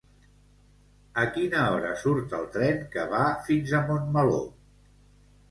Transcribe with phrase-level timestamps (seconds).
[1.23, 4.43] A quina hora surt el tren que va fins a Montmeló?